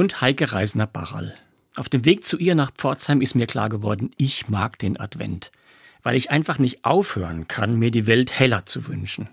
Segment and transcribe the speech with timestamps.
[0.00, 1.34] Und Heike Reisner-Barral.
[1.76, 5.50] Auf dem Weg zu ihr nach Pforzheim ist mir klar geworden, ich mag den Advent,
[6.02, 9.28] weil ich einfach nicht aufhören kann, mir die Welt heller zu wünschen.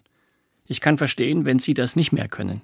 [0.65, 2.63] Ich kann verstehen, wenn Sie das nicht mehr können.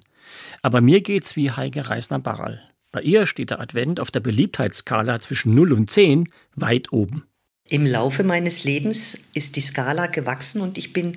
[0.60, 2.60] Aber mir geht's wie Heike Reisner-Barral.
[2.92, 7.24] Bei ihr steht der Advent auf der Beliebtheitsskala zwischen 0 und 10 weit oben.
[7.70, 11.16] Im Laufe meines Lebens ist die Skala gewachsen und ich bin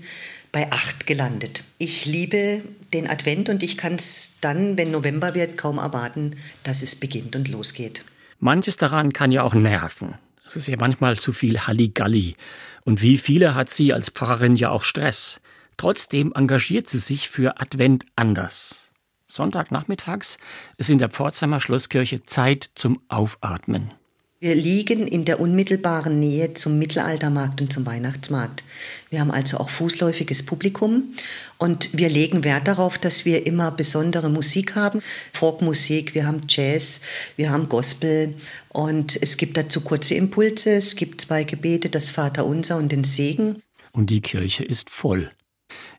[0.54, 1.66] bei 8 gelandet.
[1.78, 2.64] Ich liebe
[2.94, 7.36] den Advent und ich kann es dann, wenn November wird, kaum erwarten, dass es beginnt
[7.36, 8.02] und losgeht.
[8.40, 10.16] Manches daran kann ja auch nerven.
[10.46, 12.38] Es ist ja manchmal zu viel Halligalli.
[12.86, 15.42] Und wie viele hat sie als Pfarrerin ja auch Stress.
[15.76, 18.90] Trotzdem engagiert sie sich für Advent anders.
[19.26, 20.38] Sonntagnachmittags
[20.78, 23.92] ist in der Pforzheimer Schlosskirche Zeit zum Aufatmen.
[24.40, 28.64] Wir liegen in der unmittelbaren Nähe zum Mittelaltermarkt und zum Weihnachtsmarkt.
[29.10, 31.16] Wir haben also auch fußläufiges Publikum
[31.58, 35.02] und wir legen Wert darauf, dass wir immer besondere Musik haben.
[35.34, 37.02] Folkmusik, wir haben Jazz,
[37.36, 38.36] wir haben Gospel
[38.70, 40.74] und es gibt dazu kurze Impulse.
[40.74, 43.64] Es gibt zwei Gebete, das Vaterunser und den Segen.
[43.92, 45.30] Und die Kirche ist voll.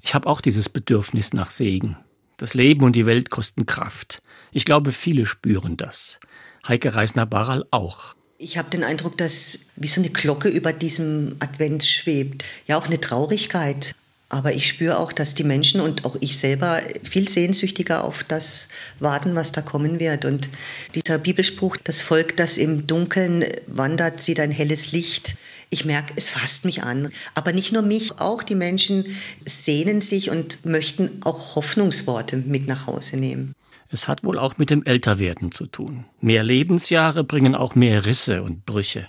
[0.01, 1.97] Ich habe auch dieses Bedürfnis nach Segen.
[2.37, 4.23] Das Leben und die Welt kosten Kraft.
[4.53, 6.21] Ich glaube, viele spüren das.
[6.69, 8.15] Heike Reisner-Barral auch.
[8.41, 12.44] Ich habe den Eindruck, dass wie so eine Glocke über diesem Advent schwebt.
[12.69, 13.97] Ja, auch eine Traurigkeit.
[14.28, 18.69] Aber ich spüre auch, dass die Menschen und auch ich selber viel sehnsüchtiger auf das
[19.00, 20.25] warten, was da kommen wird.
[20.25, 20.50] Und
[20.94, 25.34] dieser Bibelspruch, das Volk, das im Dunkeln wandert, sieht ein helles Licht.
[25.70, 27.11] Ich merke, es fasst mich an.
[27.34, 29.05] Aber nicht nur mich, auch die Menschen
[29.47, 33.55] sehnen sich und möchten auch Hoffnungsworte mit nach Hause nehmen.
[33.91, 36.05] Es hat wohl auch mit dem Älterwerden zu tun.
[36.20, 39.08] Mehr Lebensjahre bringen auch mehr Risse und Brüche.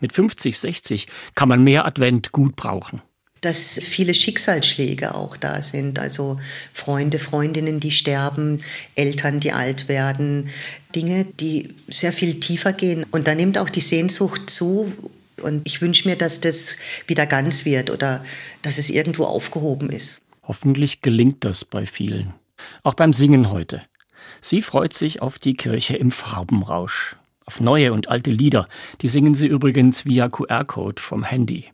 [0.00, 3.02] Mit 50, 60 kann man mehr Advent gut brauchen.
[3.40, 6.38] Dass viele Schicksalsschläge auch da sind, also
[6.72, 8.62] Freunde, Freundinnen, die sterben,
[8.96, 10.50] Eltern, die alt werden,
[10.94, 13.06] Dinge, die sehr viel tiefer gehen.
[13.10, 14.92] Und da nimmt auch die Sehnsucht zu.
[15.40, 18.24] Und ich wünsche mir, dass das wieder ganz wird oder
[18.62, 20.20] dass es irgendwo aufgehoben ist.
[20.42, 22.34] Hoffentlich gelingt das bei vielen.
[22.82, 23.82] Auch beim Singen heute.
[24.40, 27.16] Sie freut sich auf die Kirche im Farbenrausch.
[27.44, 28.68] Auf neue und alte Lieder,
[29.00, 31.66] die singen sie übrigens via QR-Code vom Handy.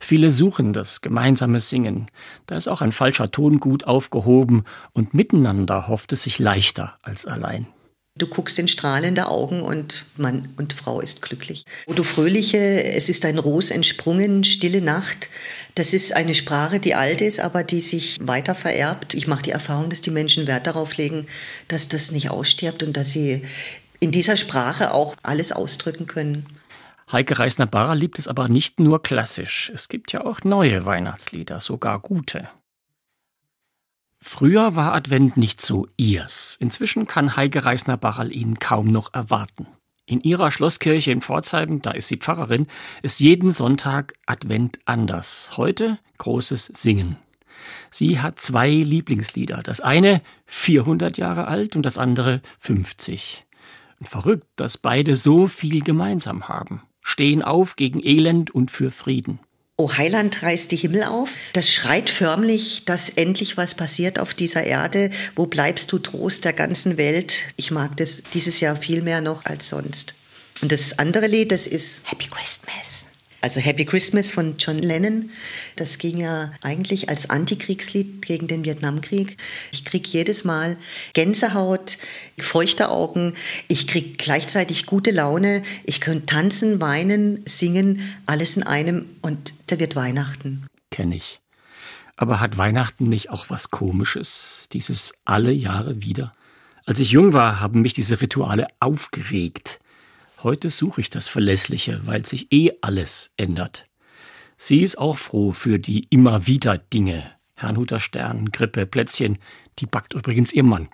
[0.00, 2.06] Viele suchen das gemeinsame Singen.
[2.46, 7.26] Da ist auch ein falscher Ton gut aufgehoben und miteinander hofft es sich leichter als
[7.26, 7.68] allein.
[8.18, 11.64] Du guckst in strahlende Augen und Mann und Frau ist glücklich.
[11.86, 15.28] Du Fröhliche, es ist ein Ros entsprungen, stille Nacht.
[15.74, 19.12] Das ist eine Sprache, die alt ist, aber die sich weiter vererbt.
[19.12, 21.26] Ich mache die Erfahrung, dass die Menschen Wert darauf legen,
[21.68, 23.42] dass das nicht ausstirbt und dass sie
[24.00, 26.46] in dieser Sprache auch alles ausdrücken können.
[27.12, 29.70] Heike Reisner-Barrer liebt es aber nicht nur klassisch.
[29.74, 32.48] Es gibt ja auch neue Weihnachtslieder, sogar gute.
[34.28, 36.56] Früher war Advent nicht so ihrs.
[36.58, 39.68] Inzwischen kann Heike Reisner-Bachal ihn kaum noch erwarten.
[40.04, 42.66] In ihrer Schlosskirche in Pforzheim, da ist sie Pfarrerin,
[43.02, 45.56] ist jeden Sonntag Advent anders.
[45.56, 47.18] Heute großes Singen.
[47.92, 49.62] Sie hat zwei Lieblingslieder.
[49.62, 53.42] Das eine 400 Jahre alt und das andere 50.
[54.00, 56.82] Und verrückt, dass beide so viel gemeinsam haben.
[57.00, 59.38] Stehen auf gegen Elend und für Frieden.
[59.78, 61.34] O Heiland reißt die Himmel auf.
[61.52, 65.10] Das schreit förmlich, dass endlich was passiert auf dieser Erde.
[65.34, 67.44] Wo bleibst du Trost der ganzen Welt?
[67.56, 70.14] Ich mag das dieses Jahr viel mehr noch als sonst.
[70.62, 73.06] Und das andere Lied, das ist Happy Christmas.
[73.46, 75.30] Also Happy Christmas von John Lennon,
[75.76, 79.36] das ging ja eigentlich als Antikriegslied gegen den Vietnamkrieg.
[79.70, 80.76] Ich kriege jedes Mal
[81.12, 81.96] Gänsehaut,
[82.40, 83.34] feuchte Augen,
[83.68, 89.78] ich kriege gleichzeitig gute Laune, ich kann tanzen, weinen, singen, alles in einem und da
[89.78, 90.66] wird Weihnachten.
[90.90, 91.38] Kenne ich.
[92.16, 96.32] Aber hat Weihnachten nicht auch was Komisches, dieses alle Jahre wieder?
[96.84, 99.78] Als ich jung war, haben mich diese Rituale aufgeregt.
[100.42, 103.86] Heute suche ich das Verlässliche, weil sich eh alles ändert.
[104.56, 107.30] Sie ist auch froh für die immer wieder Dinge.
[107.54, 109.38] Herrnhuter Stern, Grippe, Plätzchen,
[109.78, 110.88] die backt übrigens ihr Mann.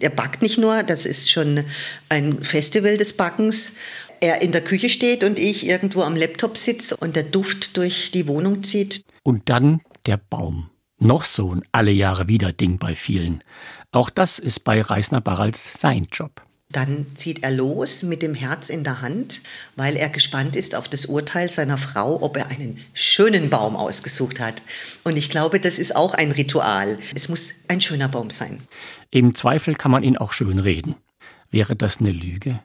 [0.00, 1.64] Er backt nicht nur, das ist schon
[2.08, 3.74] ein Festival des Backens.
[4.20, 8.10] Er in der Küche steht und ich irgendwo am Laptop sitze und der Duft durch
[8.10, 9.04] die Wohnung zieht.
[9.22, 10.70] Und dann der Baum.
[10.98, 13.40] Noch so ein alle Jahre wieder Ding bei vielen.
[13.90, 16.42] Auch das ist bei Reisner Barrals sein Job.
[16.72, 19.40] Dann zieht er los mit dem Herz in der Hand,
[19.76, 24.40] weil er gespannt ist auf das Urteil seiner Frau, ob er einen schönen Baum ausgesucht
[24.40, 24.62] hat.
[25.04, 26.98] Und ich glaube, das ist auch ein Ritual.
[27.14, 28.62] Es muss ein schöner Baum sein.
[29.10, 30.96] Im Zweifel kann man ihn auch schön reden.
[31.50, 32.60] Wäre das eine Lüge?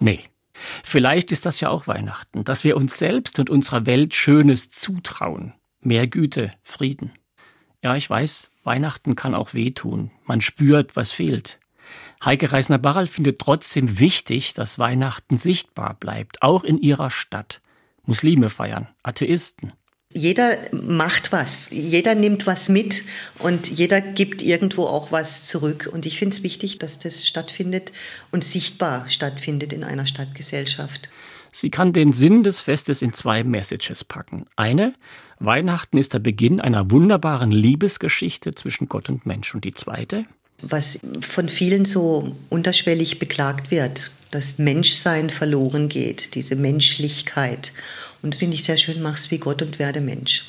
[0.00, 0.20] Nee.
[0.82, 5.54] Vielleicht ist das ja auch Weihnachten, dass wir uns selbst und unserer Welt Schönes zutrauen.
[5.80, 7.12] Mehr Güte, Frieden.
[7.82, 10.10] Ja, ich weiß, Weihnachten kann auch wehtun.
[10.24, 11.58] Man spürt, was fehlt.
[12.24, 17.60] Heike Reisner-Barral findet trotzdem wichtig, dass Weihnachten sichtbar bleibt, auch in ihrer Stadt.
[18.06, 19.72] Muslime feiern, Atheisten.
[20.16, 23.02] Jeder macht was, jeder nimmt was mit
[23.40, 25.90] und jeder gibt irgendwo auch was zurück.
[25.92, 27.90] Und ich finde es wichtig, dass das stattfindet
[28.30, 31.08] und sichtbar stattfindet in einer Stadtgesellschaft.
[31.52, 34.46] Sie kann den Sinn des Festes in zwei Messages packen.
[34.54, 34.94] Eine,
[35.40, 39.52] Weihnachten ist der Beginn einer wunderbaren Liebesgeschichte zwischen Gott und Mensch.
[39.52, 40.26] Und die zweite?
[40.62, 47.72] Was von vielen so unterschwellig beklagt wird, dass Menschsein verloren geht, diese Menschlichkeit.
[48.22, 50.48] Und das finde ich sehr schön, mach's wie Gott und werde Mensch.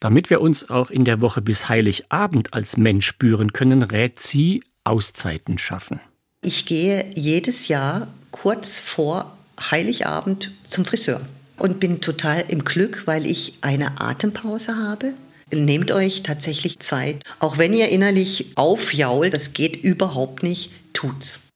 [0.00, 4.64] Damit wir uns auch in der Woche bis Heiligabend als Mensch spüren können, rät sie
[4.82, 6.00] Auszeiten schaffen.
[6.40, 9.36] Ich gehe jedes Jahr kurz vor
[9.70, 11.20] Heiligabend zum Friseur
[11.56, 15.14] und bin total im Glück, weil ich eine Atempause habe.
[15.52, 17.22] Nehmt euch tatsächlich Zeit.
[17.38, 21.42] Auch wenn ihr innerlich aufjault, das geht überhaupt nicht, tut's.